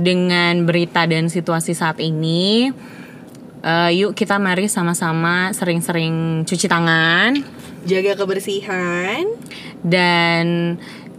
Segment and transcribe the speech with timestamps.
[0.00, 2.72] dengan berita dan situasi saat ini,
[3.62, 7.36] uh, yuk kita mari sama-sama sering-sering cuci tangan,
[7.84, 9.24] jaga kebersihan,
[9.84, 10.76] dan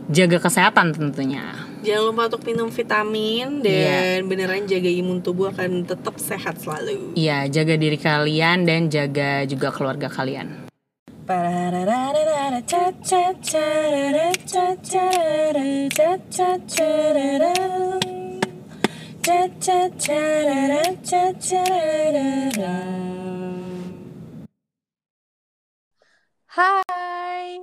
[0.09, 1.69] jaga kesehatan tentunya.
[1.81, 4.21] Jangan lupa untuk minum vitamin dan yeah.
[4.21, 7.17] beneran jaga imun tubuh akan tetap sehat selalu.
[7.17, 10.69] Iya, jaga diri kalian dan jaga juga keluarga kalian.
[26.49, 27.61] Hai.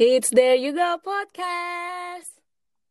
[0.00, 2.32] It's There You Go Podcast.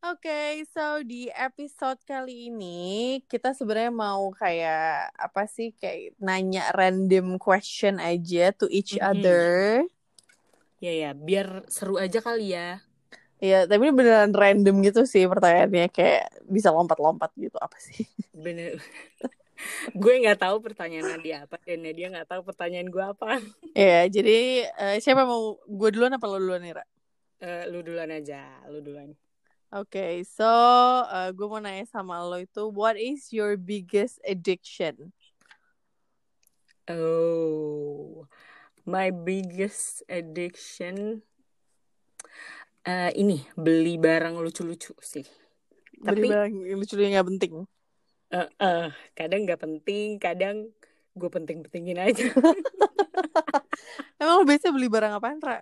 [0.05, 6.69] Oke, okay, so di episode kali ini kita sebenarnya mau kayak apa sih kayak nanya
[6.77, 9.09] random question aja to each mm -hmm.
[9.09, 9.49] other.
[10.77, 12.86] Ya ya, biar seru aja kali ya.
[13.37, 18.01] Iya, tapi ini beneran random gitu sih pertanyaannya kayak bisa lompat-lompat gitu apa sih?
[18.33, 18.81] Bener.
[20.01, 23.37] gue nggak tahu pertanyaan dia apa dan dia nggak tahu pertanyaan gue apa.
[23.77, 26.85] Iya, jadi uh, siapa mau gue duluan apa lo duluan nih, Ra?
[27.37, 28.41] Uh, lu duluan aja,
[28.73, 29.13] lu duluan.
[29.69, 30.49] Oke, okay, so
[31.05, 35.13] uh, gue mau nanya sama lo itu, what is your biggest addiction?
[36.89, 38.25] Oh,
[38.87, 41.21] my biggest addiction
[42.87, 45.27] uh, ini beli barang lucu-lucu sih.
[45.99, 47.53] Beli Tapi, barang lucu-lucu yang gak penting.
[48.27, 50.67] Uh, uh, kadang nggak penting, kadang
[51.15, 52.27] gue penting-pentingin aja.
[54.19, 55.59] Emang lo biasa beli barang apa Ra?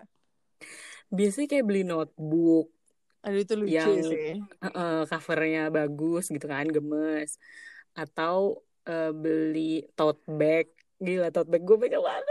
[1.14, 2.74] Biasanya kayak beli notebook.
[3.22, 4.42] Aduh itu lucu yang, sih.
[4.62, 7.38] Uh, uh, covernya bagus gitu kan, gemes.
[7.94, 10.70] Atau uh, beli tote bag.
[10.98, 12.26] Gila tote bag gue pegang banget.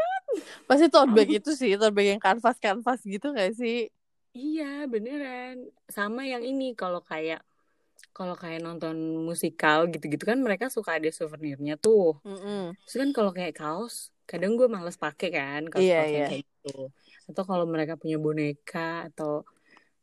[0.67, 3.87] Pasti tote bag itu sih, tote bag yang kanvas-kanvas gitu gak sih?
[4.35, 7.47] Iya beneran sama yang ini kalau kayak
[8.11, 12.19] kalau kayak nonton musikal gitu-gitu kan mereka suka ada souvenirnya tuh.
[12.27, 12.62] Mm -hmm.
[12.87, 16.29] Terus kan kalau kayak kaos kadang gue males pakai kan kaos yeah, yeah.
[16.31, 16.91] kayak gitu.
[17.31, 19.47] Atau kalau mereka punya boneka atau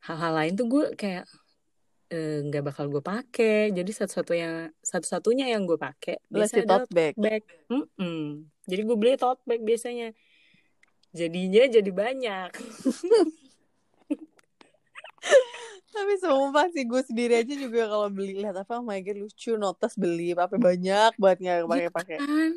[0.08, 1.28] hal-hal lain tuh gue kayak
[2.12, 3.76] eh, nggak uh, bakal gue pakai.
[3.76, 7.14] Jadi satu-satunya satu-satunya yang gue pakai biasanya tote bag.
[7.20, 7.44] bag.
[7.68, 8.24] Mm -mm.
[8.64, 10.16] Jadi gue beli tote bag biasanya.
[11.12, 12.50] Jadinya jadi banyak.
[15.92, 19.60] tapi sumpah sih gue sendiri aja juga kalau beli lihat apa oh my god lucu
[19.60, 22.54] notas beli apa banyak banget nggak pakai pakai kan?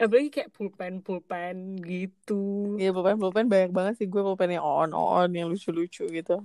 [0.00, 2.76] Apalagi kayak pulpen pulpen gitu.
[2.80, 6.40] Iya pulpen pulpen banyak banget sih gue pulpen yang on on yang lucu lucu gitu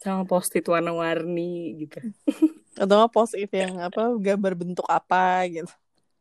[0.00, 1.98] sama post it warna-warni gitu.
[2.80, 5.70] Atau nggak post it yang apa gambar bentuk apa gitu.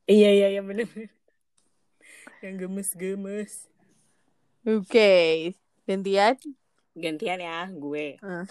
[0.03, 1.11] Iya iya iya bener, -bener.
[2.43, 3.71] yang gemes-gemes.
[4.67, 5.55] Oke
[5.87, 6.62] okay.
[6.93, 8.45] Gantian ya gue uh.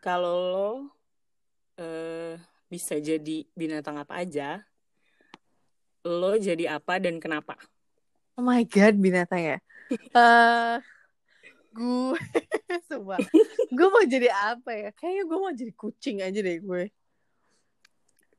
[0.00, 0.70] kalau lo
[1.80, 2.34] uh,
[2.68, 4.64] bisa jadi binatang apa aja
[6.04, 7.60] lo jadi apa dan kenapa
[8.40, 9.56] oh my god binatang ya
[10.16, 10.80] uh,
[11.78, 12.18] gue
[12.88, 13.20] semua
[13.68, 16.84] gue mau jadi apa ya kayaknya gue mau jadi kucing aja deh gue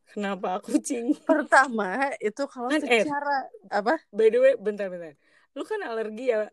[0.10, 1.14] Kenapa kucing?
[1.22, 4.02] Pertama itu kalau kan, eh, secara eh, apa?
[4.10, 5.14] By the way, bentar-bentar.
[5.54, 6.50] Lu kan alergi ya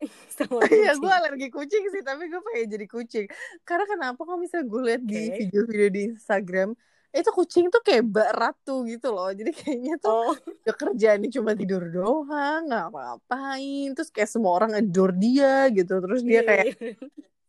[0.36, 3.26] sama Iya gue alergi kucing sih tapi gue pengen jadi kucing.
[3.64, 5.10] Karena kenapa kalau misalnya gue lihat okay.
[5.10, 6.70] di video-video di Instagram
[7.16, 9.32] itu kucing tuh kayak bak ratu gitu loh.
[9.32, 10.36] Jadi kayaknya tuh oh.
[10.68, 13.96] kerjaannya cuma tidur doang nggak apa-apain.
[13.96, 15.96] Terus kayak semua orang adore dia gitu.
[15.96, 16.92] Terus dia iya, kayak iya.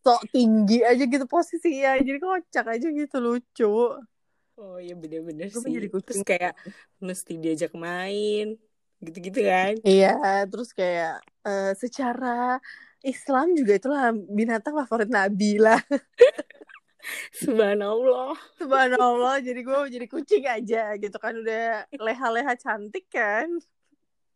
[0.07, 3.75] sok tinggi aja gitu posisinya jadi kocak aja gitu lucu.
[4.57, 5.69] Oh iya bener-bener sih.
[5.69, 6.23] jadi kucing.
[6.23, 6.53] terus kayak
[6.97, 8.57] mesti diajak main
[9.01, 12.57] gitu-gitu kan iya terus kayak uh, secara
[13.05, 15.79] Islam juga itulah binatang favorit Nabi lah
[17.39, 23.47] Subhanallah Subhanallah Jadi gue jadi kucing aja gitu kan Udah leha-leha cantik kan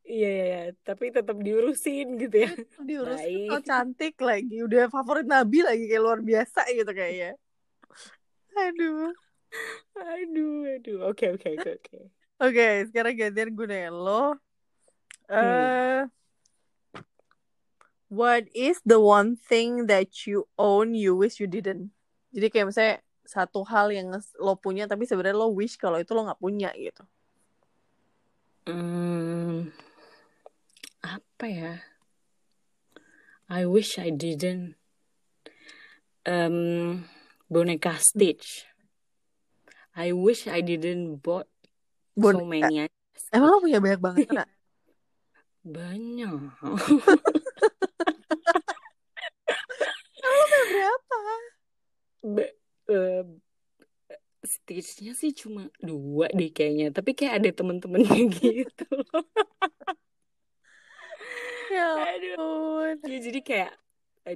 [0.01, 0.61] Iya, iya, iya.
[0.81, 2.51] tapi tetap diurusin gitu ya.
[2.81, 4.66] Diurusin, oh, cantik lagi.
[4.66, 7.38] Udah favorit Nabi lagi kayak luar biasa gitu kayaknya.
[8.57, 9.13] Aduh.
[10.01, 10.97] Aduh, aduh.
[11.05, 11.97] Oke, oke, oke, oke.
[12.41, 14.36] Oke, sekarang gantian gue lo.
[15.31, 16.12] Uh,
[18.12, 21.95] what is the one thing that you own you wish you didn't?
[22.36, 24.12] Jadi kayak misalnya satu hal yang
[24.44, 27.07] lo punya tapi sebenarnya lo wish kalau itu lo nggak punya gitu.
[28.68, 29.72] Hmm,
[31.00, 31.74] apa ya?
[33.48, 34.75] I wish I didn't.
[36.27, 37.07] Um,
[37.48, 38.68] boneka Stitch.
[39.95, 41.48] I wish I didn't bought
[42.16, 42.88] so many.
[43.31, 44.27] Emang lo punya banyak banget?
[45.62, 46.42] Banyak.
[50.22, 51.19] Kamu berapa?
[52.22, 52.46] Be,
[52.90, 53.24] uh,
[54.42, 58.90] Stitchnya sih cuma dua deh kayaknya, tapi kayak ada temen-temennya gitu.
[61.69, 62.98] ya aduh.
[63.06, 63.72] Ya, jadi kayak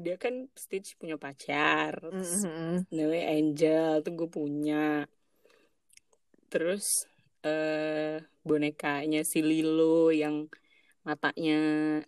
[0.02, 2.90] dia kan Stitch punya pacar, terus mm-hmm.
[2.94, 5.10] namanya Angel tuh gue punya.
[6.54, 7.10] Terus
[7.42, 10.46] uh, bonekanya si Lilo yang
[11.06, 11.60] matanya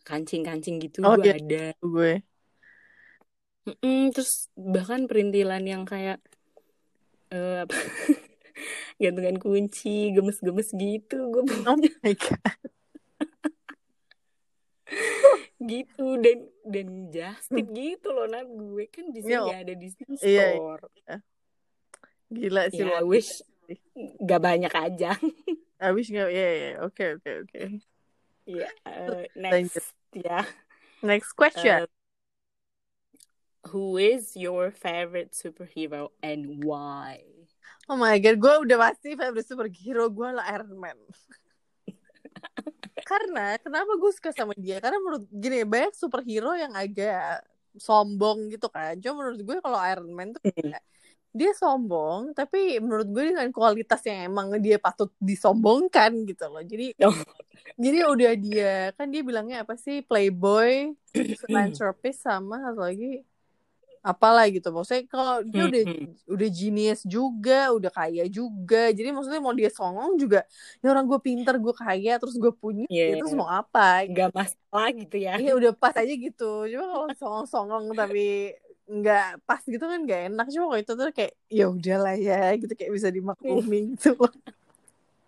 [0.01, 1.38] kancing-kancing gitu oh, gue iya.
[1.38, 1.65] ada.
[1.79, 2.25] Gue.
[3.69, 6.17] Mm-mm, terus bahkan perintilan yang kayak
[7.29, 7.77] uh, apa
[9.01, 11.71] gantungan kunci gemes-gemes gitu gue punya.
[11.71, 12.57] Oh my god.
[15.57, 19.89] gitu dan dan just tip gitu loh nat gue kan di sini nggak ada di
[19.89, 21.15] sini iya, store iya.
[22.29, 23.41] gila sih ya, wish
[23.97, 25.17] nggak banyak aja
[25.81, 27.59] I wish nggak ya ya oke oke oke
[28.47, 28.71] ya
[29.35, 30.47] next ya
[31.03, 31.88] next question uh,
[33.67, 37.19] who is your favorite superhero and why?
[37.88, 40.99] Oh my god, gue udah pasti favorite superhero gue lah Iron Man.
[43.09, 44.79] Karena kenapa gue suka sama dia?
[44.79, 47.44] Karena menurut gini banyak superhero yang agak
[47.79, 48.99] sombong gitu kan.
[48.99, 50.83] Cuma menurut gue kalau Iron Man tuh kayak,
[51.38, 56.66] dia sombong, tapi menurut gue dengan kualitas yang emang dia patut disombongkan gitu loh.
[56.66, 56.98] Jadi
[57.84, 63.22] jadi udah dia kan dia bilangnya apa sih playboy, philanthropist sama satu lagi
[64.07, 64.72] apalah gitu.
[64.72, 65.84] Maksudnya kalau dia udah
[66.31, 70.48] udah genius juga udah kaya juga jadi maksudnya mau dia songong juga
[70.80, 73.19] ya orang gue pinter gue kaya terus gue punya yeah.
[73.19, 74.07] itu mau apa?
[74.07, 75.36] Nggak masalah gitu ya.
[75.36, 76.66] Iya udah pas aja gitu.
[76.72, 78.56] Cuma kalau songong-songong tapi
[78.88, 82.72] nggak pas gitu kan nggak enak cuma kalau itu tuh kayak ya udahlah ya gitu
[82.72, 84.31] kayak bisa dimaklumi gitu loh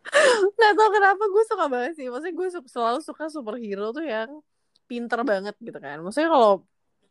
[0.55, 4.39] nggak tau kenapa gue suka banget sih maksudnya gue selalu suka superhero tuh yang
[4.87, 6.63] pinter banget gitu kan maksudnya kalau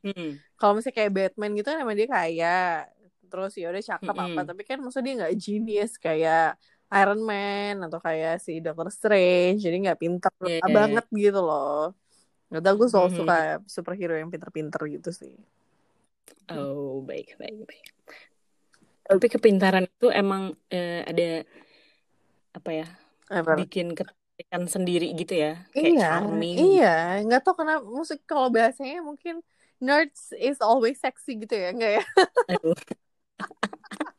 [0.03, 0.39] Hmm.
[0.55, 2.87] Kalau misalnya kayak Batman gitu kan emang dia kaya,
[3.27, 4.27] terus ya udah cakep hmm.
[4.31, 6.55] apa, tapi kan maksudnya dia nggak genius kayak
[6.89, 10.63] Iron Man atau kayak si Doctor Strange, jadi nggak pintar yeah.
[10.63, 10.75] Iya, iya.
[10.75, 11.93] banget gitu loh.
[12.49, 13.19] Gak tau gue selalu hmm.
[13.21, 13.37] suka
[13.69, 15.37] superhero yang pinter-pinter gitu sih.
[16.53, 17.87] Oh baik baik baik.
[19.09, 21.45] Tapi kepintaran itu emang eh, ada
[22.57, 22.87] apa ya?
[23.33, 23.57] Apa?
[23.57, 25.65] Bikin ketertarikan sendiri gitu ya?
[25.73, 26.57] Kayak iya, charming.
[26.57, 26.97] iya.
[27.25, 29.41] Nggak tau kenapa musik kalau bahasanya mungkin
[29.79, 32.05] nerds is always sexy gitu ya enggak ya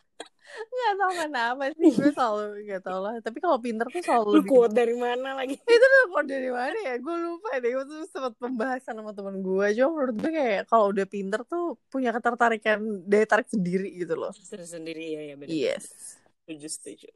[0.68, 3.14] nggak tahu kenapa sih gue selalu nggak tahu lah.
[3.24, 5.56] Tapi kalau pinter tuh selalu lu quote dari mana lagi?
[5.76, 6.96] Itu tuh quote dari mana ya?
[7.00, 9.66] Gue lupa deh itu tuh sempat pembahasan sama teman gue.
[9.76, 14.32] Cuma menurut gue kayak kalau udah pinter tuh punya ketertarikan daya tarik sendiri gitu loh.
[14.44, 16.18] Sendiri ya ya benar yes.
[16.46, 17.10] Setuju setuju.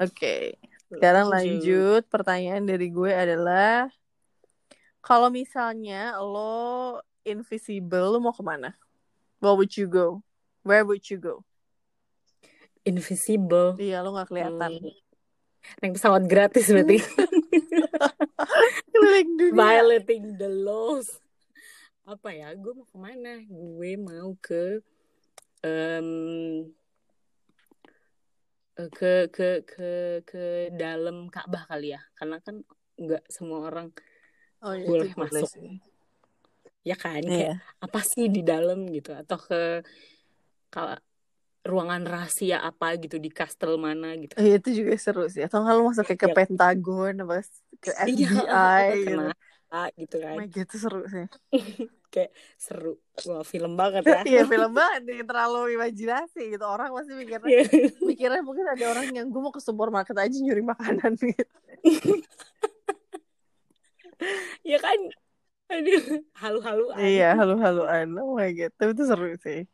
[0.00, 0.42] Oke okay.
[0.88, 2.02] sekarang lanjut.
[2.08, 3.88] Pertanyaan dari gue adalah
[5.00, 8.76] kalau misalnya lo invisible, lu mau ke mana?
[9.40, 10.20] Where would you go?
[10.60, 11.44] Where would you go?
[12.86, 13.76] Invisible.
[13.76, 14.80] Iya, lu gak kelihatan.
[14.80, 14.96] Hmm.
[15.84, 16.98] Naik pesawat gratis berarti.
[18.92, 19.56] Keliling dunia.
[19.56, 21.20] Violating the laws.
[22.08, 22.56] Apa ya?
[22.56, 23.44] Gue mau ke mana?
[23.44, 24.80] Gue mau ke
[25.60, 26.08] um,
[28.96, 29.90] ke ke ke
[30.24, 32.00] ke dalam Ka'bah kali ya.
[32.16, 32.64] Karena kan
[32.96, 33.92] nggak semua orang
[34.64, 35.52] oh, iya, boleh masuk.
[35.52, 35.90] Boleh
[36.80, 37.56] ya kan kayak yeah.
[37.80, 39.84] apa sih di dalam gitu atau ke
[40.72, 40.96] kalau
[41.60, 44.32] ruangan rahasia apa gitu di kastel mana gitu.
[44.40, 45.44] Iya itu juga seru sih.
[45.44, 46.36] Atau kalau masuk kayak ke ya.
[46.36, 47.44] Pentagon apa
[47.80, 48.30] ke FBI iya,
[48.96, 49.24] gitu.
[50.00, 50.34] gitu kan.
[50.40, 51.26] Oh gitu seru sih.
[52.12, 52.98] kayak seru.
[53.28, 54.20] Wah, film banget ya.
[54.24, 56.64] Iya, film banget nih, terlalu imajinasi gitu.
[56.64, 57.68] Orang pasti mikirnya yeah.
[58.02, 61.54] mikirnya mungkin ada orang yang gue mau ke supermarket aja nyuri makanan gitu.
[64.64, 64.98] ya kan
[65.70, 66.02] Aduh,
[66.34, 66.98] halu-haluan.
[66.98, 68.10] Iya, halu-haluan.
[68.18, 69.70] Oh my god, tapi itu seru sih.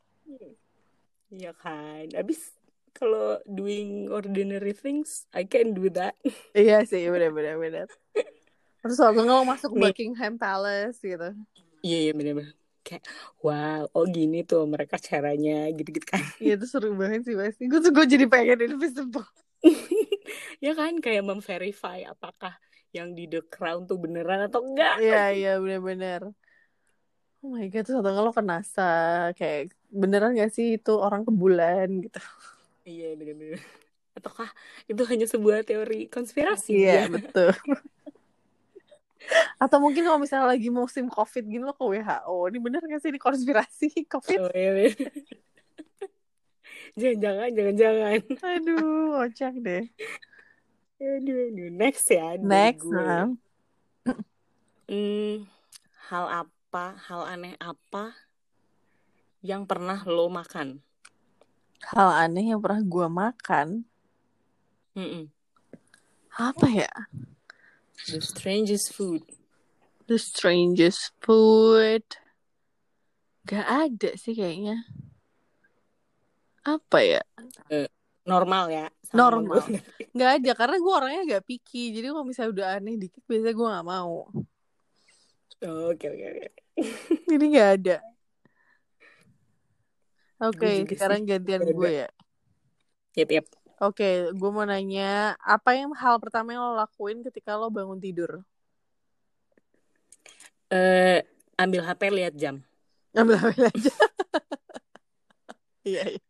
[1.32, 2.06] Iya kan.
[2.14, 2.54] Abis
[2.96, 6.16] kalau doing ordinary things, I can do that.
[6.56, 7.86] iya sih, benar-benar benar.
[8.82, 11.34] Terus nggak masuk Buckingham Palace gitu.
[11.84, 12.54] Iya, iya benar-benar.
[12.86, 13.02] Kayak,
[13.42, 16.22] wow, oh gini tuh mereka caranya gitu-gitu kan.
[16.42, 17.66] Iya, itu seru banget sih pasti.
[17.66, 19.26] Gue tuh gue jadi pengen invisible.
[20.64, 22.54] ya kan, kayak memverify apakah
[22.96, 26.32] yang di The Crown tuh beneran atau enggak iya iya bener-bener
[27.44, 28.92] oh my god tuh atau lo ke NASA
[29.36, 32.20] kayak beneran gak sih itu orang ke bulan gitu?
[32.84, 33.60] Iya bener-bener.
[34.16, 34.48] Ataukah
[34.86, 36.72] itu hanya sebuah teori konspirasi?
[36.76, 37.10] Iya ya?
[37.10, 37.50] betul.
[39.62, 43.10] Atau mungkin kalau misalnya lagi musim covid gini lo ke WHO ini bener gak sih
[43.10, 44.38] ini konspirasi covid?
[44.38, 44.92] Oh, iya,
[46.94, 48.18] jangan-jangan jangan-jangan.
[48.56, 49.84] Aduh kocak deh.
[50.96, 51.68] Aduh, aduh.
[51.76, 53.36] next ya next gue.
[54.88, 55.44] hmm,
[56.08, 58.25] hal apa hal aneh apa
[59.46, 60.82] yang pernah lo makan?
[61.94, 63.86] Hal aneh yang pernah gue makan?
[64.98, 65.24] Mm -mm.
[66.36, 66.92] apa ya?
[68.10, 69.22] The strangest food.
[70.10, 72.02] The strangest food.
[73.46, 74.82] Gak ada sih kayaknya.
[76.66, 77.22] Apa ya?
[77.70, 77.86] Uh,
[78.26, 79.62] normal ya normal.
[80.16, 81.94] Nggak ada karena gue orangnya gak picky.
[81.94, 84.16] Jadi kalau misalnya udah aneh dikit biasanya gue nggak mau.
[85.62, 86.48] Oke oke oke.
[87.30, 87.96] Jadi nggak ada
[90.42, 91.28] oke okay, sekarang sih.
[91.36, 92.08] gantian gue ya.
[93.16, 93.46] Yep yep.
[93.76, 98.00] Oke okay, gue mau nanya apa yang hal pertama yang lo lakuin ketika lo bangun
[98.00, 98.40] tidur?
[100.72, 101.22] Uh,
[101.60, 102.64] ambil hp lihat jam.
[103.12, 103.96] Ambil hp lihat jam.
[105.86, 106.22] Iya, iya.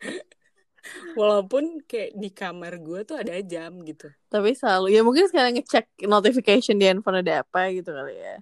[1.17, 4.13] Walaupun kayak di kamar gue tuh ada jam gitu.
[4.29, 8.37] Tapi selalu ya mungkin sekarang ngecek notification di handphone ada apa gitu kali ya.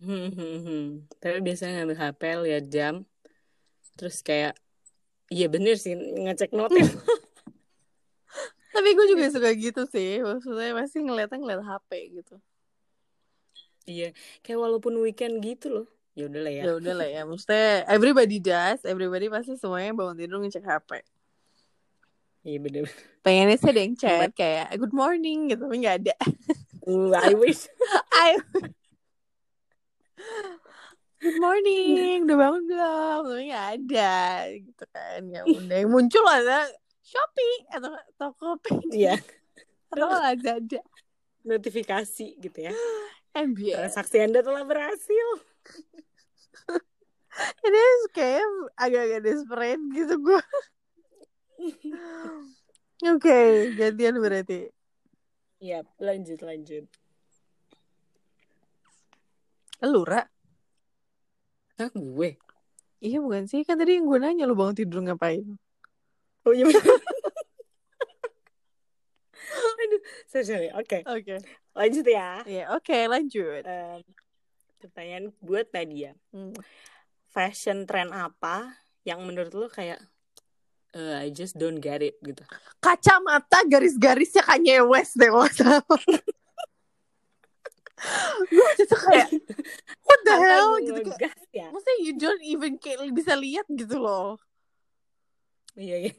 [0.00, 0.84] Hmm, hmm, hmm.
[1.22, 2.94] tapi biasanya ngambil hp lihat jam.
[3.94, 4.58] Terus kayak
[5.30, 6.90] iya bener sih ngecek notif
[8.74, 11.90] tapi gue juga suka gitu sih maksudnya masih ngeliatnya ngeliat hp
[12.22, 12.36] gitu
[13.86, 14.10] iya
[14.42, 15.86] kayak walaupun weekend gitu loh
[16.18, 20.18] ya udah lah ya ya udah lah ya maksudnya everybody does everybody pasti semuanya bangun
[20.18, 20.90] tidur ngecek hp
[22.40, 22.88] Iya bener.
[23.20, 26.16] Pengennya sih ada yang chat kayak good morning gitu, tapi nggak ada.
[26.88, 27.68] Uh, I wish.
[28.16, 28.40] I
[31.20, 33.22] Good morning, udah bangun belum?
[33.28, 34.16] Tapi nggak ada
[34.56, 35.20] gitu kan.
[35.28, 36.64] Ya udah yang muncul ada
[37.04, 38.88] Shopee atau Tokopedia.
[38.88, 39.14] Iya.
[39.92, 40.80] Atau Lazada.
[41.44, 42.72] Notifikasi gitu ya.
[43.36, 43.76] MBS.
[43.76, 45.26] Transaksi Anda telah berhasil.
[47.68, 47.82] Ini
[48.16, 48.40] kayak
[48.80, 50.40] agak-agak desperate gitu gue.
[53.12, 54.72] Oke, okay, gantian berarti.
[55.60, 56.88] Iya, lanjut lanjut.
[59.84, 60.39] Lu, Ra?
[61.80, 62.36] Hah, gue?
[63.00, 65.56] Iya bukan sih, kan tadi yang gue nanya lu bangun tidur ngapain.
[66.44, 66.68] Oh iya
[69.80, 70.68] Aduh, sorry, sorry.
[70.76, 71.00] Oke.
[71.00, 71.00] Okay.
[71.08, 71.24] Oke.
[71.24, 71.40] Okay.
[71.72, 72.44] Lanjut ya.
[72.44, 73.64] Iya, yeah, oke, okay, lanjut.
[73.64, 74.04] Um,
[74.76, 76.12] pertanyaan buat Nadia.
[76.36, 76.52] Hmm.
[77.32, 78.76] Fashion trend apa
[79.08, 80.04] yang menurut lu kayak
[80.92, 82.44] uh, I just don't get it gitu.
[82.84, 85.32] Kacamata garis-garisnya Kanye West deh
[88.50, 89.28] gue kayak
[90.30, 91.66] the hell gitu kayak ya.
[91.74, 94.38] maksudnya you don't even kayak bisa lihat gitu loh.
[95.74, 96.14] Iya iya.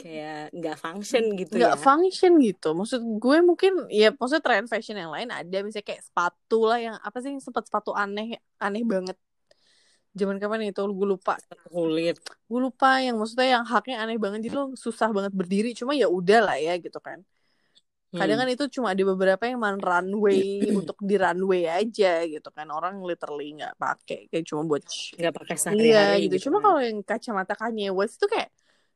[0.00, 1.80] Kayak nggak function gitu nggak ya.
[1.80, 2.68] function gitu.
[2.72, 6.96] Maksud gue mungkin ya maksudnya trend fashion yang lain ada misalnya kayak sepatu lah yang
[6.96, 9.16] apa sih sempat sepatu aneh aneh banget.
[10.16, 10.82] Zaman kapan itu?
[10.90, 11.36] Gue lupa.
[11.68, 12.16] Kulit.
[12.48, 15.76] Gue lupa yang maksudnya yang haknya aneh banget jadi lo susah banget berdiri.
[15.76, 17.20] Cuma ya udah lah ya gitu kan
[18.10, 18.46] kadang hmm.
[18.46, 22.66] kan itu cuma ada beberapa yang man runway untuk di runway aja gitu kan.
[22.74, 24.82] Orang literally nggak pakai kayak cuma buat
[25.14, 26.64] nggak pakai sehari-hari iya gitu, gitu cuma kan.
[26.66, 28.50] kalau yang kacamata Kanye West itu kayak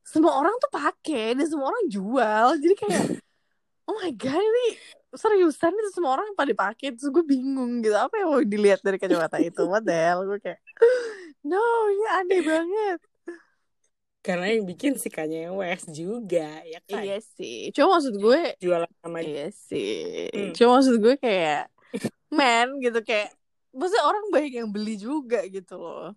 [0.05, 2.47] semua orang tuh pakai dan semua orang jual.
[2.59, 3.05] Jadi kayak
[3.89, 4.69] oh my god ini
[5.15, 6.91] seriusan itu semua orang pada pakai.
[6.99, 9.63] Terus gue bingung gitu apa yang mau dilihat dari kacamata itu?
[9.63, 10.27] What the hell?
[10.27, 10.59] Gue kayak
[11.45, 12.99] no ini aneh banget
[14.25, 18.89] karena yang bikin si Kanye West juga ya kan iya sih cuma maksud gue jualan
[19.05, 20.57] sama iya sih hmm.
[20.57, 21.69] cuma maksud gue kayak
[22.33, 23.37] man gitu kayak
[23.77, 26.17] maksudnya orang banyak yang beli juga gitu loh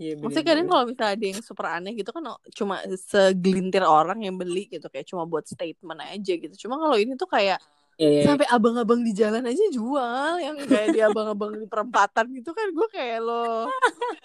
[0.00, 2.24] Iya, Maksudnya kadang kalau misalnya ada yang super aneh gitu kan
[2.56, 6.66] cuma segelintir orang yang beli gitu kayak cuma buat statement aja gitu.
[6.66, 7.60] Cuma kalau ini tuh kayak
[8.00, 8.24] yeah.
[8.24, 12.88] sampai abang-abang di jalan aja jual yang kayak di abang-abang di perempatan gitu kan gue
[12.88, 13.68] kayak lo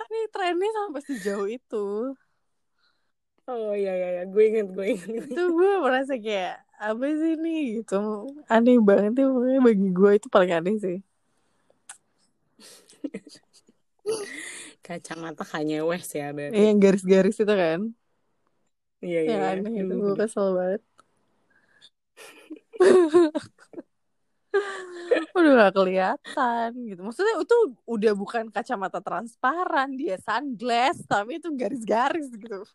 [0.08, 2.15] ini trennya sampai sejauh itu.
[3.48, 4.24] Oh iya iya, iya.
[4.27, 5.24] gue inget gue inget.
[5.32, 10.27] Itu gue merasa kayak apa sih ini gitu aneh banget ya pokoknya bagi gue itu
[10.30, 11.01] paling aneh sih
[14.86, 16.56] kacamata hanya West ya berarti.
[16.56, 17.80] Iya, yang garis-garis itu kan.
[19.04, 19.36] Iya, iya.
[19.36, 20.82] Ya, aneh itu gue kesel banget.
[25.38, 27.01] udah gak kelihatan gitu.
[27.06, 32.66] Maksudnya itu udah bukan kacamata transparan, dia sunglass, tapi itu garis-garis gitu.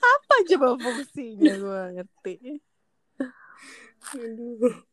[0.00, 2.62] Apa coba fungsinya gue ngerti.
[4.16, 4.88] Aduh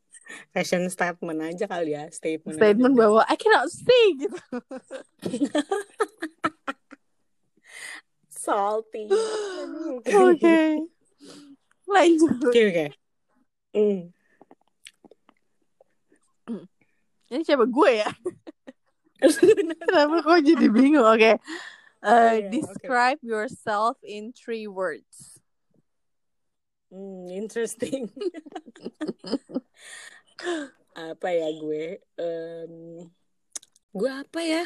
[0.51, 2.99] fashion statement aja kali ya statement statement aja.
[2.99, 4.39] bahwa I cannot see gitu
[8.29, 10.79] salty oke okay.
[11.87, 12.89] lanjut oke okay, oke okay.
[13.75, 14.11] mm.
[17.31, 18.11] ini siapa gue ya
[19.87, 21.35] kenapa kok jadi bingung oke okay.
[22.03, 23.27] Uh, yeah, describe okay.
[23.27, 25.39] yourself in three words
[26.87, 28.07] Hmm, interesting
[30.95, 33.11] apa ya gue um,
[33.91, 34.63] gue apa ya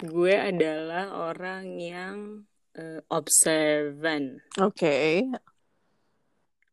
[0.00, 4.42] gue adalah orang yang uh, observant.
[4.58, 4.74] Oke.
[4.74, 5.12] Okay.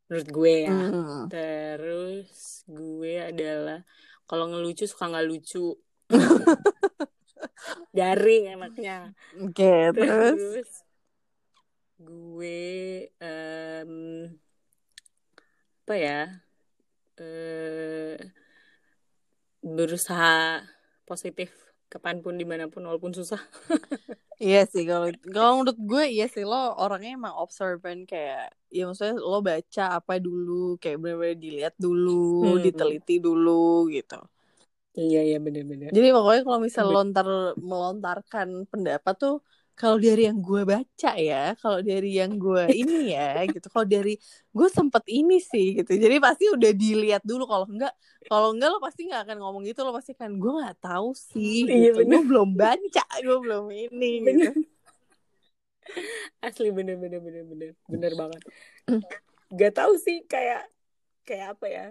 [0.10, 0.74] Menurut gue ya.
[0.74, 1.24] Mm.
[1.32, 3.80] Terus gue adalah
[4.28, 5.78] kalau ngelucu suka nggak lucu.
[7.98, 9.14] Garing enaknya.
[9.38, 10.72] Oke, okay, terus, terus
[12.02, 12.70] gue
[13.22, 13.94] um,
[15.86, 16.22] apa ya?
[17.22, 18.18] Uh,
[19.62, 20.66] berusaha
[21.06, 21.54] positif
[21.92, 23.38] kapan pun di mana pun walaupun susah
[24.42, 29.20] iya sih kalau kalau menurut gue iya sih lo orangnya emang observant kayak ya maksudnya
[29.20, 32.64] lo baca apa dulu kayak bener-bener dilihat dulu hmm.
[32.64, 34.18] diteliti dulu gitu
[34.96, 37.28] iya iya bener-bener jadi pokoknya kalau misal lontar
[37.60, 39.40] melontarkan pendapat tuh
[39.82, 43.66] kalau dari yang gue baca ya kalau dari yang gue ini ya gitu.
[43.72, 44.14] Kalau dari
[44.54, 45.98] gue sempet ini sih gitu.
[45.98, 47.50] Jadi pasti udah dilihat dulu.
[47.50, 47.94] Kalau enggak
[48.30, 49.82] kalau enggak lo pasti nggak akan ngomong gitu.
[49.82, 52.06] Lo pasti kan gue nggak tahu sih iya, gitu.
[52.06, 54.54] gue belum baca gue belum ini gitu.
[56.46, 57.70] Asli bener bener bener bener.
[57.90, 58.42] Bener banget.
[59.52, 60.70] Gak tahu sih kayak
[61.26, 61.86] kayak apa ya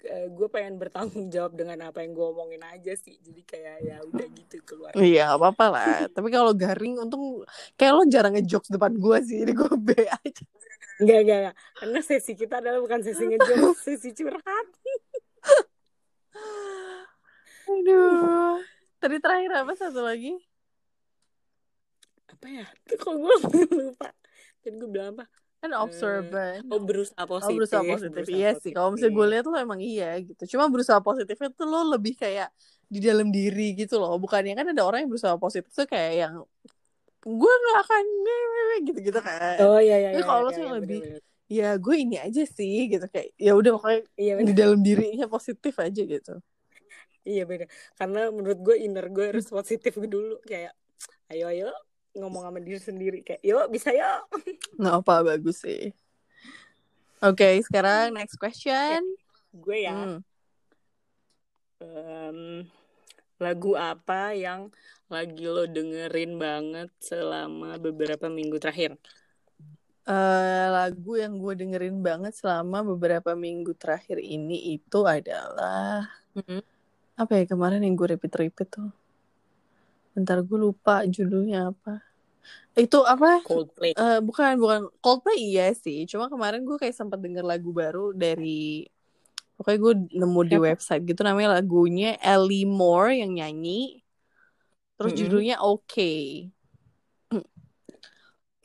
[0.00, 3.96] Eh, gue pengen bertanggung jawab dengan apa yang gue omongin aja sih jadi kayak ya
[4.08, 7.44] udah gitu keluar iya gak apa-apa lah tapi kalau garing untung
[7.76, 10.44] kayak lo jarang ngejokes depan gue sih jadi gue be aja
[11.00, 11.56] Enggak, enggak, enggak.
[11.80, 14.68] Karena sesi kita adalah bukan sesi ngejokes, sesi curhat.
[17.64, 18.60] Aduh.
[19.00, 20.36] Tadi terakhir apa satu lagi?
[22.28, 22.68] Apa ya?
[22.84, 23.34] Tuh kok gue
[23.80, 24.12] lupa.
[24.60, 25.24] Tadi gue bilang apa?
[25.60, 28.64] Kan observant oh berusaha positif oh, berusaha positif berusaha iya positif.
[28.64, 30.56] sih kalau misalnya gue lihat lo emang iya gitu.
[30.56, 32.48] Cuma berusaha positifnya tuh lo lebih kayak
[32.88, 34.16] di dalam diri gitu loh.
[34.16, 36.34] Bukannya kan ada orang yang berusaha positif tuh kayak yang
[37.20, 38.04] gue nggak akan
[38.80, 39.60] gitu gitu kan.
[39.60, 41.52] oh iya iya, iya kalau lo tuh iya, lebih bener, bener.
[41.52, 45.76] ya gue ini aja sih gitu kayak ya udah pokoknya iya, di dalam dirinya positif
[45.76, 46.40] aja gitu.
[47.20, 47.68] Iya beda
[48.00, 50.40] karena menurut gue inner gue harus positif dulu.
[50.48, 50.72] Kayak
[51.28, 51.68] ayo ayo
[52.16, 54.22] ngomong sama diri sendiri kayak yuk bisa yuk
[54.78, 55.94] nggak apa bagus sih
[57.22, 59.18] oke okay, sekarang next question ya,
[59.54, 60.18] gue ya hmm.
[61.82, 62.38] um,
[63.40, 64.68] lagu apa yang
[65.10, 68.98] lagi lo dengerin banget selama beberapa minggu terakhir
[70.06, 76.60] uh, lagu yang gue dengerin banget selama beberapa minggu terakhir ini itu adalah mm -hmm.
[77.18, 78.90] apa ya kemarin yang gue repeat repeat tuh
[80.10, 82.02] Bentar gue lupa judulnya apa.
[82.78, 83.42] Itu apa?
[83.42, 83.92] Coldplay.
[83.98, 86.06] Uh, bukan, bukan Coldplay iya sih.
[86.06, 88.86] Cuma kemarin gue kayak sempat denger lagu baru dari
[89.60, 94.00] Pokoknya gue nemu di website gitu namanya lagunya Ellie Moore yang nyanyi.
[94.96, 95.28] Terus mm -hmm.
[95.28, 95.84] judulnya Oke.
[95.84, 96.24] Okay.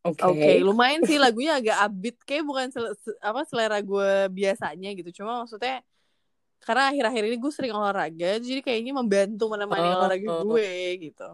[0.06, 0.32] Oke, okay.
[0.32, 0.56] okay.
[0.62, 5.20] lumayan sih lagunya agak upbeat kayak bukan sel apa selera gue biasanya gitu.
[5.20, 5.82] Cuma maksudnya
[6.66, 10.42] karena akhir-akhir ini gue sering olahraga jadi kayaknya membantu menemani oh, olahraga oh.
[10.50, 11.30] gue gitu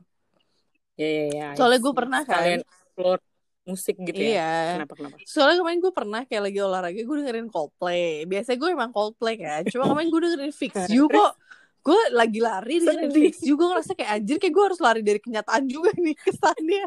[1.00, 2.40] ya ya ya soalnya gue pernah kan?
[2.42, 3.22] Kalian explore
[3.62, 4.30] musik gitu ya.
[4.36, 4.52] Iya.
[4.82, 5.16] kenapa kenapa?
[5.24, 8.26] Soalnya kemarin gue pernah kayak lagi olahraga gue dengerin Coldplay.
[8.26, 11.34] Biasanya gue emang Coldplay kan cuma kemarin gue dengerin Fix You kok.
[11.82, 13.54] Gue lagi lari dengerin Fix You.
[13.58, 16.86] Gue ngerasa kayak anjir kayak gue harus lari dari kenyataan juga nih kesannya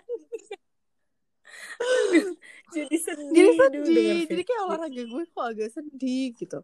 [2.75, 3.31] jadi sedih.
[3.35, 4.19] Jadi sedih.
[4.31, 6.59] jadi kayak olahraga gue kok agak sedih gitu.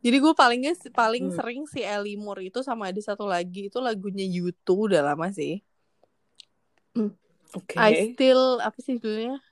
[0.00, 1.36] Jadi gue palingnya paling hmm.
[1.36, 5.60] sering si Ellie Moore itu sama ada satu lagi itu lagunya YouTube udah lama sih.
[7.50, 7.78] Okay.
[7.78, 9.42] I still apa sih judulnya?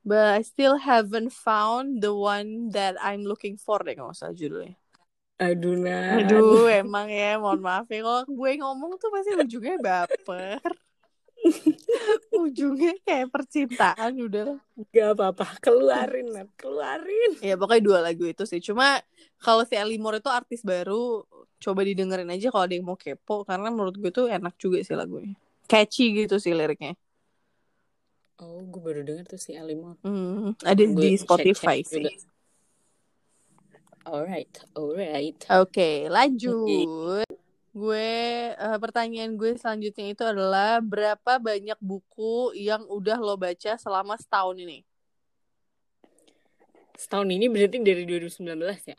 [0.00, 4.76] But I still haven't found the one that I'm looking for deh kalau salah judulnya.
[5.36, 6.20] Aduh nah.
[6.20, 10.60] Aduh emang ya mohon maaf ya kalau gue ngomong tuh pasti ujungnya baper.
[12.44, 14.60] ujungnya kayak percintaan udah
[14.92, 19.00] gak apa-apa keluarin Nat keluarin ya pokoknya dua lagu itu sih cuma
[19.40, 21.24] kalau si Ellie Moore itu artis baru
[21.60, 24.96] coba didengerin aja kalau ada yang mau kepo karena menurut gue tuh enak juga sih
[24.96, 25.36] lagunya
[25.70, 26.98] catchy gitu sih liriknya
[28.42, 32.02] oh gue baru denger tuh si Ellie Moore hmm, ada gue di Spotify check, check
[32.02, 32.06] sih
[34.02, 37.22] alright alright oke okay, lanjut
[37.70, 38.10] gue
[38.58, 44.58] uh, pertanyaan gue selanjutnya itu adalah berapa banyak buku yang udah lo baca selama setahun
[44.58, 44.82] ini?
[46.98, 48.42] Setahun ini berarti dari 2019
[48.90, 48.98] ya?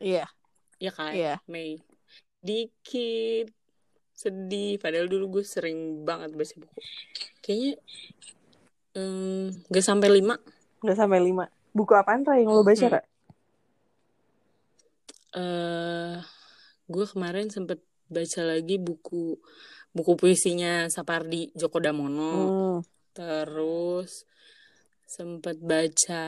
[0.00, 0.26] Iya.
[0.80, 1.12] Iya kan?
[1.12, 1.34] Iya.
[1.44, 1.76] Mei.
[2.40, 3.52] Dikit
[4.16, 6.78] sedih padahal dulu gue sering banget baca buku.
[7.44, 7.72] Kayaknya
[8.96, 10.40] um, gak sampai lima.
[10.80, 11.52] Gak sampai lima.
[11.76, 12.94] Buku apaan Ra yang lo baca, hmm.
[12.96, 13.02] Ra?
[15.36, 16.16] Uh,
[16.88, 19.36] gue kemarin sempet baca lagi buku
[19.92, 22.78] buku puisinya Sapardi Djoko Damono hmm.
[23.12, 24.24] terus
[25.04, 26.24] sempat baca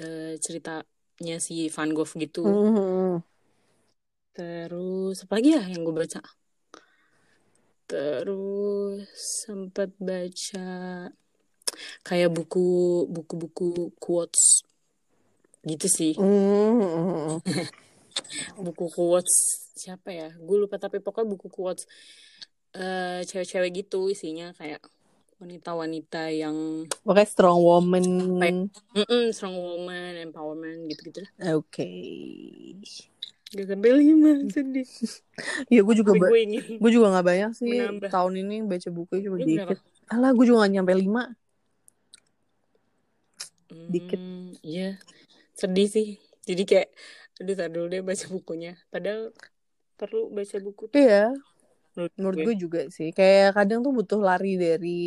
[0.00, 3.20] uh, ceritanya si Van Gogh gitu hmm.
[4.32, 6.24] terus apa lagi ya yang gue baca
[7.86, 9.06] terus
[9.46, 11.06] sempat baca
[12.02, 14.66] kayak buku buku-buku quotes
[15.66, 17.42] gitu sih mm.
[18.64, 19.34] buku quotes
[19.74, 21.86] siapa ya gue lupa tapi pokoknya buku quotes
[22.78, 24.82] uh, cewek-cewek gitu isinya kayak
[25.36, 28.04] wanita-wanita yang pokoknya strong woman
[28.72, 32.72] mm -mm, strong woman empowerment gitu-gitu lah oke okay.
[33.56, 34.88] Gak sampai lima sedih.
[35.72, 36.28] Iya gue juga gue,
[36.76, 38.10] gue juga gak banyak sih menambah.
[38.12, 39.78] tahun ini baca buku cuma dikit.
[40.12, 41.32] Alah gue juga gak nyampe lima.
[43.72, 44.20] Dikit.
[44.20, 45.00] Hmm, iya
[45.56, 46.20] sedih sih.
[46.44, 46.88] Jadi kayak
[47.40, 48.76] aduh tak dulu deh baca bukunya.
[48.92, 49.32] Padahal
[49.96, 50.92] perlu baca buku.
[50.92, 51.00] Tuh.
[51.00, 51.32] Iya
[51.96, 52.54] menurut, menurut gue.
[52.60, 55.00] juga sih kayak kadang tuh butuh lari dari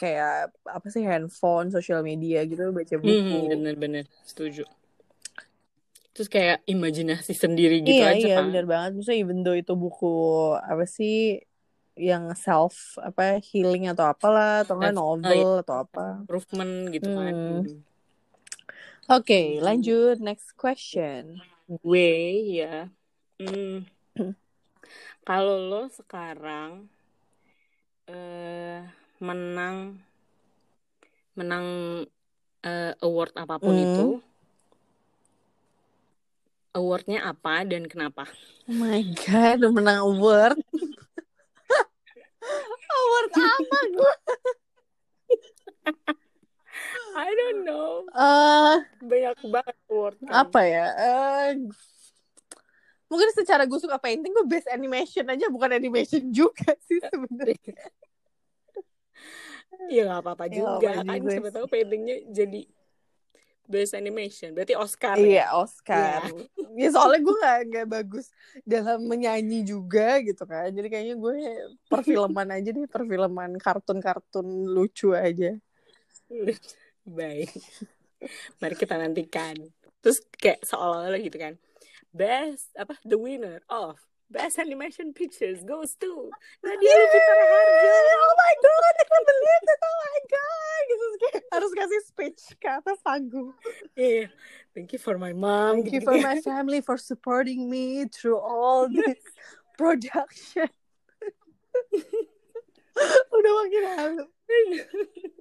[0.00, 4.64] kayak apa sih handphone sosial media gitu baca buku hmm, bener-bener setuju
[6.10, 9.72] terus kayak imajinasi sendiri gitu iya, aja iya, kan bener banget maksudnya even though itu
[9.78, 10.10] buku
[10.58, 11.38] apa sih
[11.94, 15.62] yang self apa healing atau apalah atau nggak novel oh, iya.
[15.62, 17.14] atau apa improvement gitu kan.
[17.14, 17.34] hmm.
[17.38, 21.38] kan oke okay, lanjut next question
[21.70, 22.10] gue
[22.58, 22.90] ya
[23.38, 23.86] hmm
[25.28, 26.90] kalau lo sekarang
[28.10, 28.82] uh,
[29.22, 30.00] menang
[31.38, 31.66] menang
[32.66, 33.84] uh, award apa pun mm.
[33.84, 34.08] itu
[36.74, 38.26] awardnya apa dan kenapa?
[38.70, 40.58] Oh my god menang award.
[42.90, 44.14] Award apa gue
[47.20, 48.06] I don't know.
[48.14, 50.86] Uh, banyak banget award apa ya?
[50.96, 51.48] Uh,
[53.10, 57.74] mungkin secara gue suka painting gue best animation aja bukan animation juga sih sebenarnya.
[59.90, 62.60] Ya nggak apa-apa ya, juga apa kan siapa tahu paintingnya jadi
[63.70, 65.22] best animation berarti Oscar ya?
[65.22, 65.46] iya ya?
[65.54, 66.20] Oscar.
[66.26, 66.42] Ya,
[66.82, 68.26] ya soalnya gue nggak nggak bagus
[68.66, 70.74] dalam menyanyi juga gitu kan.
[70.74, 71.34] Jadi kayaknya gue
[71.86, 75.54] perfilman aja deh perfilman kartun-kartun lucu aja.
[77.06, 77.54] Baik.
[78.58, 79.54] Mari kita nantikan.
[80.02, 81.54] Terus kayak seolah-olah gitu kan.
[82.10, 86.30] Best apa the winner of best animation pictures goes to
[86.64, 87.90] Nadia Lupitara Harjo.
[87.90, 89.80] Oh my god, I can't believe it.
[89.82, 90.82] Oh my god.
[90.90, 91.06] Gitu,
[91.52, 93.52] harus kasih speech ke atas panggung.
[93.98, 94.30] Yeah.
[94.74, 95.82] Thank you for my mom.
[95.82, 99.18] Thank you for my family for supporting me through all this
[99.74, 100.70] production.
[103.34, 104.24] Udah makin halu.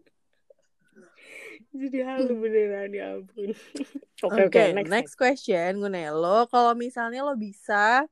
[1.74, 3.54] jadi halu beneran ya ampun
[4.26, 8.10] oke okay, okay, okay, next, next question gue nanya lo kalau misalnya lo bisa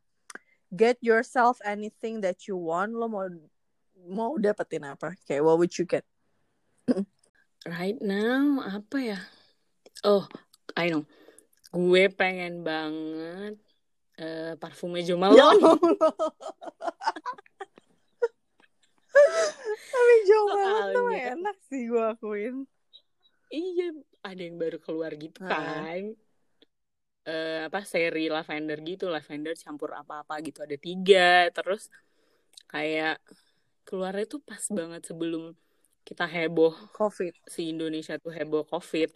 [0.74, 3.28] get yourself anything that you want lo mau
[4.08, 5.16] mau dapetin apa?
[5.28, 6.04] Kayak what would you get?
[7.68, 9.20] Right now apa ya?
[10.04, 10.28] Oh
[10.76, 11.04] I know.
[11.76, 13.60] Gue pengen banget
[14.22, 15.52] uh, parfumnya Jomal ya
[19.88, 22.56] tapi Jomal tuh enak sih gue akuin.
[23.48, 25.56] Iya ada yang baru keluar gitu kan.
[25.56, 26.04] uh,
[27.28, 31.52] apa seri lavender gitu lavender campur apa-apa gitu ada tiga.
[31.52, 31.92] Terus
[32.72, 33.20] kayak
[33.84, 35.52] keluarnya tuh pas banget sebelum
[36.08, 37.36] kita heboh covid.
[37.48, 39.12] si Indonesia tuh heboh covid.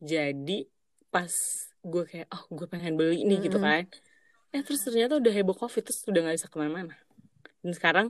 [0.00, 0.68] Jadi
[1.08, 1.32] pas
[1.82, 3.46] gue kayak oh gue pengen beli ini mm -hmm.
[3.48, 3.84] gitu kan.
[4.52, 6.94] Eh terus ternyata udah heboh covid terus udah nggak bisa ke mana-mana.
[7.64, 8.08] Dan sekarang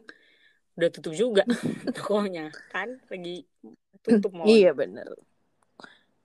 [0.75, 1.47] udah tutup juga
[1.97, 2.51] tokonya.
[2.75, 3.47] Kan lagi
[4.03, 5.07] tutup mau iya bener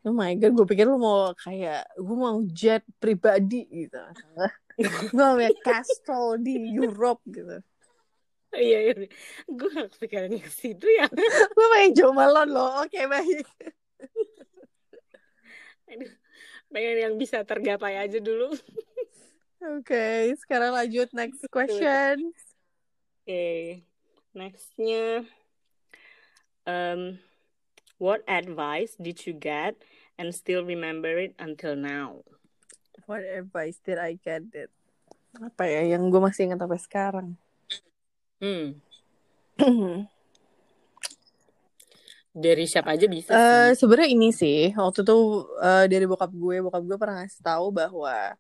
[0.07, 3.99] Oh my god, gue pikir lu mau kayak gue mau jet pribadi gitu.
[5.11, 7.59] gue mau ya castle di Europe gitu.
[8.55, 8.93] Iya, iya.
[9.51, 11.11] gue gak kepikiran ke situ ya.
[11.59, 13.43] gue pengen jomalon loh, oke okay, baik.
[15.91, 16.13] Aduh,
[16.71, 18.55] pengen yang bisa tergapai aja dulu.
[19.59, 22.31] Oke, okay, sekarang lanjut next question.
[22.31, 23.59] Oke, okay.
[24.31, 25.27] nextnya,
[26.63, 27.19] um,
[27.97, 29.77] what advice did you get
[30.17, 32.25] and still remember it until now.
[33.05, 34.73] What advice did I get it?
[35.37, 37.27] Apa ya yang gue masih ingat sampai sekarang?
[38.41, 38.77] Hmm.
[42.37, 45.17] dari siapa aja bisa uh, Sebenarnya ini sih waktu itu
[45.57, 48.37] uh, dari bokap gue, bokap gue pernah ngasih tahu bahwa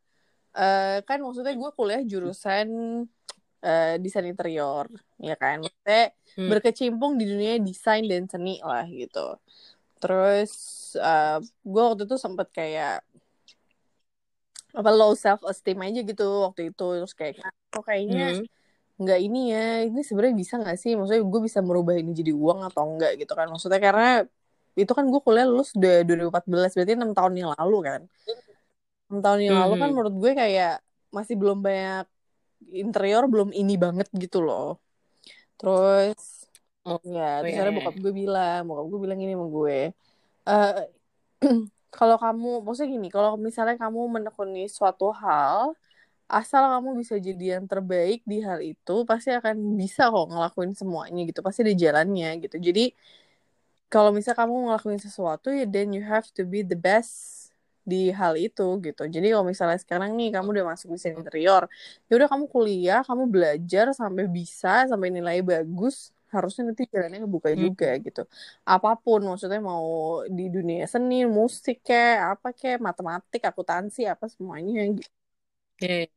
[0.53, 2.67] uh, kan maksudnya gue kuliah jurusan
[3.63, 4.85] uh, desain interior,
[5.17, 5.63] ya kan?
[5.63, 6.49] Maksudnya hmm.
[6.49, 9.37] berkecimpung di dunia desain dan seni lah gitu.
[9.97, 10.51] Terus
[10.99, 13.01] uh, gue waktu itu sempet kayak
[14.77, 17.41] apa low self esteem aja gitu waktu itu terus kayak
[17.73, 18.45] kok kayaknya hmm.
[19.01, 22.61] nggak ini ya ini sebenarnya bisa nggak sih maksudnya gue bisa merubah ini jadi uang
[22.69, 24.09] atau enggak gitu kan maksudnya karena
[24.77, 28.01] itu kan gue kuliah lulus udah 2014 berarti enam tahun yang lalu kan
[29.09, 29.63] enam tahun yang hmm.
[29.65, 29.95] lalu kan hmm.
[29.97, 30.73] menurut gue kayak
[31.09, 32.05] masih belum banyak
[32.73, 34.81] interior belum ini banget gitu loh.
[35.57, 36.47] Terus
[36.87, 39.79] oh ya terus ada bokap gue bilang bokap gue bilang gini sama gue
[40.47, 40.73] uh,
[41.97, 45.75] kalau kamu maksudnya gini kalau misalnya kamu menekuni suatu hal
[46.27, 51.23] asal kamu bisa jadi yang terbaik di hal itu pasti akan bisa kok ngelakuin semuanya
[51.23, 52.59] gitu pasti ada jalannya gitu.
[52.59, 52.91] Jadi
[53.87, 57.46] kalau misalnya kamu ngelakuin sesuatu ya then you have to be the best
[57.87, 59.03] di hal itu gitu.
[59.07, 61.63] Jadi kalau misalnya sekarang nih kamu udah masuk desain interior,
[62.11, 67.49] ya udah kamu kuliah, kamu belajar sampai bisa, sampai nilai bagus, harusnya nanti jalannya kebuka
[67.55, 67.59] hmm.
[67.63, 68.23] juga gitu.
[68.67, 74.83] Apa pun maksudnya mau di dunia seni, musik kayak apa kayak matematik, akuntansi apa semuanya
[74.91, 75.11] gitu.
[75.79, 76.11] Yeah.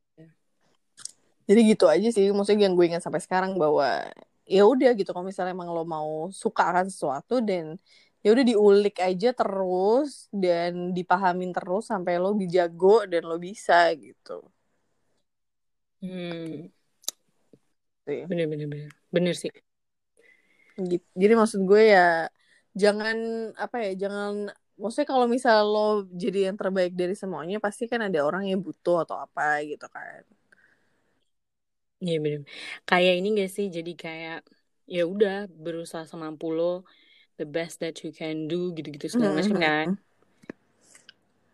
[1.47, 4.07] Jadi gitu aja sih, maksudnya yang gue ingat sampai sekarang bahwa
[4.47, 7.79] ya udah gitu kalau misalnya emang lo mau suka akan sesuatu dan
[8.21, 14.45] ya udah diulik aja terus dan dipahamin terus sampai lo jago dan lo bisa gitu.
[16.05, 16.69] Hmm.
[18.05, 19.53] Bener bener bener bener sih.
[20.81, 21.07] Gitu.
[21.17, 22.29] Jadi maksud gue ya
[22.77, 23.17] jangan
[23.57, 24.49] apa ya jangan
[24.81, 29.05] maksudnya kalau misal lo jadi yang terbaik dari semuanya pasti kan ada orang yang butuh
[29.05, 30.25] atau apa gitu kan.
[32.01, 32.41] Iya bener.
[32.89, 34.39] Kayak ini gak sih jadi kayak
[34.89, 36.89] ya udah berusaha semampu lo
[37.41, 39.89] the best that you can do gitu-gitu segala macam kan?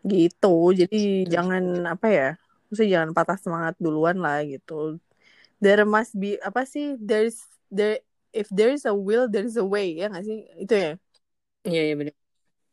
[0.03, 0.57] Gitu.
[0.75, 1.31] Jadi Terus.
[1.31, 2.29] jangan apa ya
[2.66, 4.99] mesti jangan patah semangat duluan lah gitu.
[5.62, 8.03] There must be apa sih there's there
[8.35, 10.42] if there is a will there is a way ya nggak sih?
[10.59, 10.92] Itu ya?
[11.62, 12.14] Iya iya benar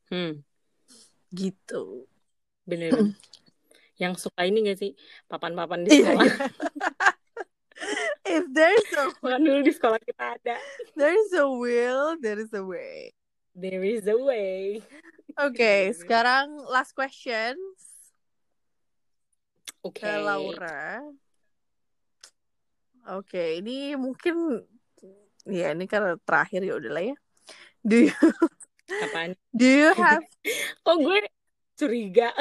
[0.10, 0.34] hmm.
[1.34, 1.84] Gitu.
[2.65, 3.17] Bener, bener.
[3.97, 4.91] yang suka ini gak sih?
[5.26, 6.26] Papan-papan di sekolah.
[6.26, 6.47] iya.
[8.26, 10.56] if there's a Bukan dulu di sekolah kita ada.
[10.96, 13.14] There's a will, there is a way.
[13.54, 14.82] There is a way.
[15.38, 17.54] Oke, okay, sekarang last question.
[19.84, 20.00] Oke.
[20.00, 20.16] Okay.
[20.18, 21.04] Laura.
[23.04, 24.64] Oke, okay, ini mungkin
[25.44, 27.18] ya ini kan terakhir ya udahlah ya.
[27.84, 28.16] Do you
[29.04, 29.36] Apaan?
[29.52, 30.24] Do you have
[30.88, 31.28] Oh gue
[31.76, 32.32] curiga.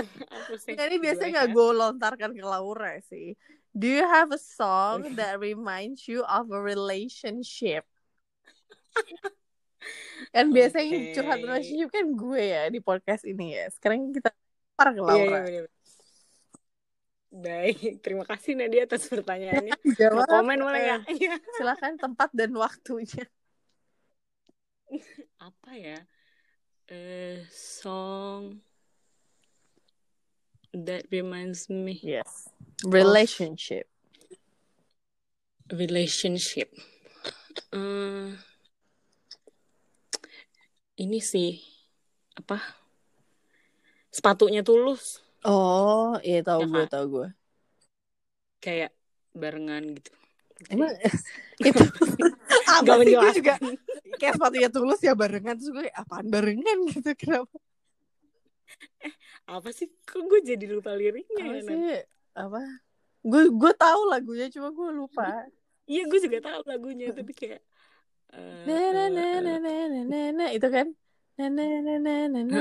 [0.68, 3.34] ini biasanya nggak gue lontarkan ke Laura sih.
[3.72, 7.88] Do you have a song that reminds you of a relationship?
[10.36, 11.12] kan biasanya okay.
[11.16, 13.72] curhat relationship kan gue ya di podcast ini ya.
[13.72, 14.28] Sekarang kita
[14.76, 15.40] par ke iya, Laura.
[15.48, 15.70] Yeah, yeah,
[17.32, 19.72] Baik, terima kasih Nadia atas pertanyaannya.
[20.00, 20.98] Jawab, komen boleh ya?
[21.56, 23.24] Silakan tempat dan waktunya.
[25.48, 25.96] Apa ya?
[26.92, 28.60] Uh, song
[30.76, 31.96] that reminds me.
[32.04, 32.51] Yes
[32.86, 33.86] relationship.
[35.70, 36.68] Relationship.
[37.72, 38.36] Uh,
[41.00, 41.62] ini sih
[42.36, 42.60] apa?
[44.12, 45.24] Sepatunya tulus.
[45.42, 47.28] Oh iya tahu ya, gue tahu gue
[48.62, 48.94] kayak
[49.34, 50.14] barengan gitu.
[50.70, 50.94] Emang
[51.66, 51.82] itu
[52.78, 53.14] apa sih?
[53.18, 53.54] Gue juga
[54.22, 56.78] kayak sepatunya tulus ya barengan terus gue apaan barengan?
[56.94, 57.58] Gitu kenapa?
[59.02, 59.14] Eh
[59.50, 59.90] apa sih?
[60.06, 61.76] Kok gue jadi lupa liriknya apa ya, sih
[62.32, 62.62] apa
[63.22, 65.46] gue gue tahu lagunya cuma gue lupa
[65.86, 67.60] iya gue juga tahu lagunya tapi kayak
[68.34, 70.90] uh, na na na na na na na itu kan
[71.38, 72.60] na na na na na na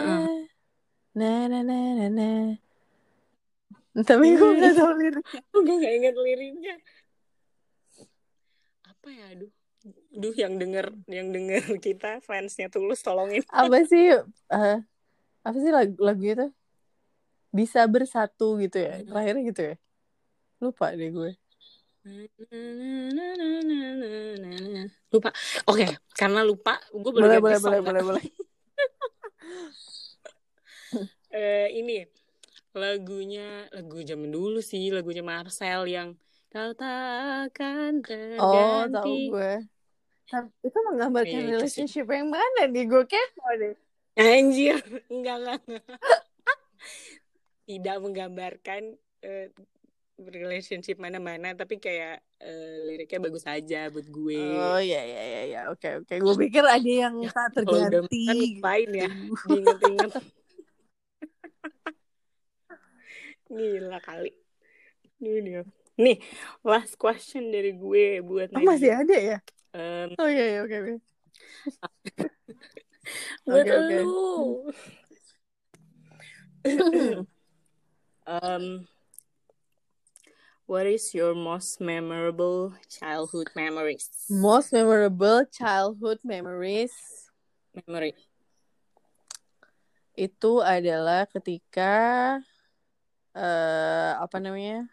[1.16, 2.30] na na na na na
[4.06, 6.76] tapi gue nggak tahu liriknya gue nggak inget liriknya
[8.88, 9.52] apa ya aduh
[10.12, 14.14] Duh yang denger yang denger kita fansnya tulus tolongin apa sih
[14.54, 14.78] uh,
[15.42, 16.48] apa sih lagu lagu itu
[17.52, 19.76] bisa bersatu gitu ya terakhirnya gitu ya?
[20.64, 21.32] Lupa deh gue.
[25.12, 25.30] Lupa.
[25.70, 28.26] Oke okay, karena lupa gue boleh boleh boleh boleh boleh.
[31.32, 32.04] Uh, ini
[32.76, 36.16] lagunya lagu zaman dulu sih lagunya Marcel yang
[36.52, 38.44] kau takkan terganti.
[38.44, 39.54] oh tahu gue.
[40.64, 42.88] Itu menggambarkan iya, relationship yang mana nih?
[42.88, 43.76] Gue kepo deh.
[44.20, 44.80] Anjir.
[45.14, 45.60] Enggak enggak
[47.72, 49.48] tidak menggambarkan uh,
[50.20, 54.44] relationship mana-mana tapi kayak uh, liriknya bagus aja buat gue.
[54.44, 55.62] Oh iya iya iya ya.
[55.72, 56.14] oke oke.
[56.20, 58.60] Gue pikir ada yang ya, tak terganti.
[58.60, 59.08] Kan ya,
[59.48, 60.12] diinget-inget.
[63.48, 64.32] Gila kali.
[65.24, 65.64] Ini dia.
[65.96, 66.20] Nih,
[66.68, 69.40] last question dari gue buat Oh, masih ada ya?
[69.72, 70.94] Um, oh iya iya oke oke.
[73.48, 74.02] buat okay, okay.
[74.04, 74.68] lu.
[78.40, 78.88] um,
[80.64, 84.08] what is your most memorable childhood memories?
[84.32, 86.96] Most memorable childhood memories.
[87.76, 88.16] Memory.
[90.16, 92.40] Itu adalah ketika
[93.36, 94.88] uh, apa namanya?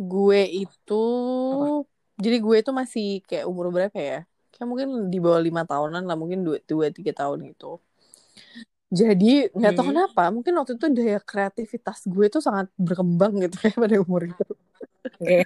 [0.00, 1.04] Gue itu
[1.54, 1.86] apa?
[2.18, 4.18] jadi gue tuh masih kayak umur berapa ya
[4.54, 7.78] kayak mungkin di bawah lima tahunan lah mungkin dua dua tiga tahun gitu
[8.94, 9.78] jadi nggak hmm.
[9.78, 14.30] tahu kenapa mungkin waktu itu daya kreativitas gue tuh sangat berkembang gitu kayak pada umur
[14.30, 14.46] itu
[15.04, 15.44] Oke,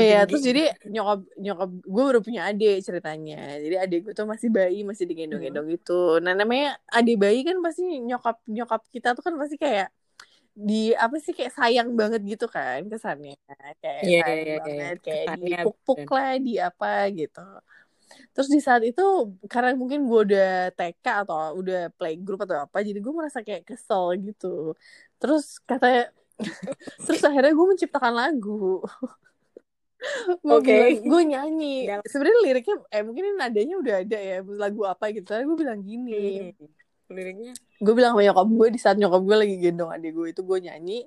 [0.00, 3.60] Iya, terus jadi nyokap nyokap gue baru punya adik ceritanya.
[3.60, 5.74] Jadi adik gue tuh masih bayi, masih digendong-gendong hmm.
[5.76, 6.18] gitu.
[6.24, 9.92] Nah, namanya adik bayi kan pasti nyokap nyokap kita tuh kan pasti kayak
[10.54, 13.34] di apa sih kayak sayang banget gitu kan kesannya
[13.82, 15.02] kayak yeah, sayang yeah, yeah, banget yeah.
[15.02, 17.48] kayak dipuk-puk lah di apa gitu
[18.34, 22.98] terus di saat itu karena mungkin gue udah TK atau udah playgroup atau apa jadi
[22.98, 24.74] gue merasa kayak kesel gitu.
[25.18, 26.10] Terus kata
[27.06, 28.82] terus akhirnya gue menciptakan lagu.
[30.44, 31.00] Gue okay.
[31.00, 31.88] gue nyanyi.
[32.04, 35.24] Sebenarnya liriknya eh mungkin ini nadanya udah ada ya lagu apa gitu.
[35.24, 36.52] Tapi gue bilang gini.
[36.52, 37.52] Hmm liriknya.
[37.80, 40.58] Gue bilang sama nyokap gue di saat nyokap gue lagi gendong adik gue itu gue
[40.64, 40.98] nyanyi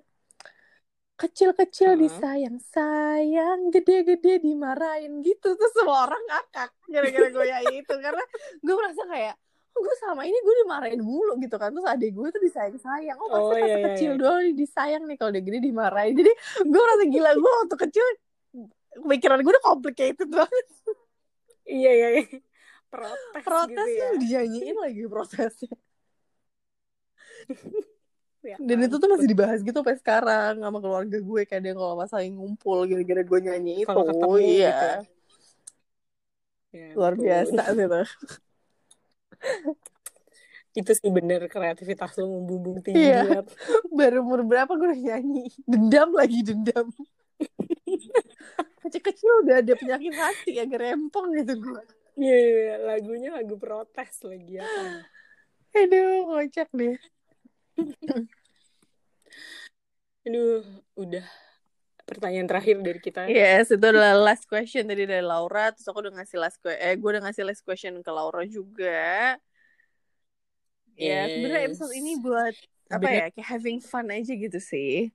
[1.18, 2.04] kecil-kecil uh -huh.
[2.06, 8.24] disayang sayang gede-gede dimarahin gitu tuh semua orang ngakak gara-gara gue nyanyi itu karena
[8.62, 9.36] gue merasa kayak
[9.74, 13.18] oh, gue sama ini gue dimarahin mulu gitu kan terus adik gue tuh disayang sayang
[13.18, 14.22] oh pasti oh, iya, iya, kecil iya.
[14.22, 16.32] doang disayang nih kalau udah gede dimarahin jadi
[16.70, 18.06] gue merasa gila gue waktu kecil
[19.10, 20.66] pikiran gue udah complicated banget
[21.66, 22.26] iya iya, iya.
[22.94, 24.10] protes protes gitu ya.
[24.22, 25.74] dinyanyiin lagi protesnya
[28.46, 32.12] ya, dan itu tuh masih dibahas gitu sampai sekarang sama keluarga gue kadang kalau pas
[32.14, 33.90] lagi ngumpul gara-gara gue nyanyi itu.
[33.90, 34.48] Ketemu, iya.
[34.48, 34.98] gitu ya.
[36.68, 37.24] Ya, luar tuh.
[37.24, 38.00] biasa gitu
[40.78, 40.92] itu.
[40.94, 43.42] Sih bener kreativitas lo membumbung tinggi iya.
[43.98, 45.50] baru umur berapa gue udah nyanyi?
[45.66, 46.94] Dendam lagi dendam.
[48.86, 51.82] Kecil-kecil udah ada penyakit hati agak rempong gitu gue.
[52.18, 54.66] Iya yeah, yeah, lagunya lagu protes lagi ya
[55.78, 56.98] aduh kocak deh
[60.28, 60.66] Aduh,
[61.00, 61.24] udah
[62.08, 63.28] pertanyaan terakhir dari kita.
[63.28, 65.72] Yes, itu adalah last question tadi dari Laura.
[65.76, 69.36] Terus aku udah ngasih last question, eh gue udah ngasih last question ke Laura juga.
[70.98, 71.12] Yes.
[71.12, 72.56] Ya, sebenarnya episode ini buat
[72.88, 73.20] apa bener.
[73.20, 75.12] ya, kayak having fun aja gitu sih.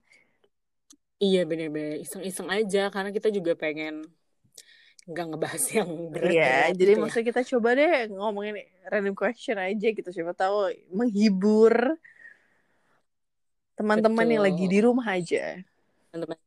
[1.17, 4.05] Iya bener-bener iseng-iseng aja karena kita juga pengen
[5.03, 6.31] nggak ngebahas yang berat.
[6.31, 7.01] Iya, jadi gitu ya.
[7.03, 8.55] maksudnya kita coba deh ngomongin
[8.87, 11.99] random question aja gitu siapa tahu menghibur
[13.73, 15.59] teman-teman yang lagi di rumah aja
[16.09, 16.37] teman-teman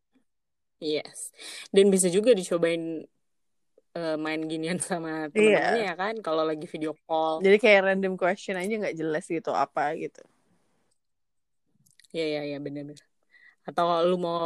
[0.79, 1.35] yes
[1.75, 3.03] dan bisa juga dicobain
[3.99, 5.93] uh, main ginian sama teman-temannya yeah.
[5.93, 9.95] ya kan kalau lagi video call jadi kayak random question aja nggak jelas gitu apa
[9.99, 10.23] gitu
[12.17, 13.05] Iya iya iya benar-benar.
[13.69, 14.41] Atau lu mau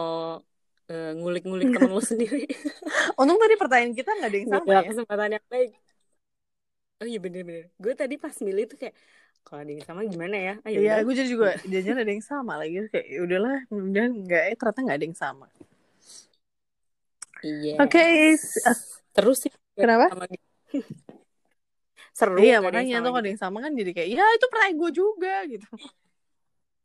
[0.90, 2.50] uh, ngulik-ngulik temen lu sendiri.
[3.14, 4.82] Untung tadi pertanyaan kita nggak ada yang sama ya.
[4.90, 5.70] Kesempatan yang baik.
[7.00, 7.64] Oh iya bener-bener.
[7.78, 8.94] Gue tadi pas milih tuh kayak
[9.44, 10.54] kalau ada yang sama gimana ya?
[10.62, 12.86] Ayo, ah, iya gue juga jajan ada yang sama lagi.
[12.92, 15.46] Kayak ya udahlah udah nggak eh ternyata nggak ada yang sama.
[17.40, 17.74] Iya.
[17.80, 18.36] Oke okay.
[19.16, 20.12] terus sih kenapa?
[22.20, 24.90] seru iya makanya tuh kalau ada yang sama kan jadi kayak ya itu pernah gue
[24.92, 25.68] juga gitu.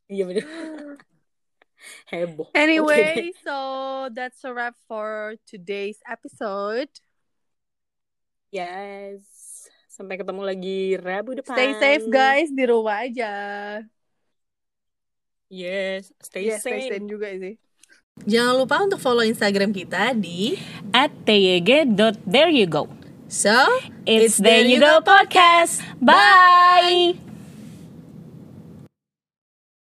[0.07, 0.45] Iya bener.
[2.11, 2.47] Heboh.
[2.55, 3.29] Anyway okay.
[3.43, 3.57] so
[4.15, 6.89] that's a wrap for today's episode.
[8.53, 9.34] Yes
[9.95, 11.55] Sampai ketemu lagi Rabu depan.
[11.55, 13.31] Stay safe guys di rumah aja.
[15.47, 16.83] Yes, stay yes, safe.
[16.83, 17.55] Stay safe juga sih.
[18.27, 20.59] Jangan lupa untuk follow Instagram kita di
[20.91, 22.91] tyg.thereyougo.
[23.31, 23.55] So,
[24.03, 25.79] it's, it's There You Go Podcast.
[26.03, 27.34] Bye!